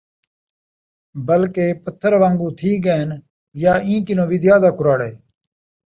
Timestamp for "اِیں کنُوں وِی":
3.85-4.37